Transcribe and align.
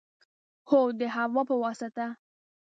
هو، 0.69 0.79
د 0.99 1.01
هوا 1.15 1.41
په 1.49 1.55
واسطه 1.63 2.07